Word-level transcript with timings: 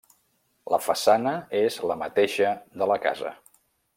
La 0.73 0.79
façana 0.85 1.33
és 1.61 1.77
la 1.91 1.99
mateixa 2.03 2.57
de 2.83 2.91
la 2.95 3.01
casa. 3.07 3.37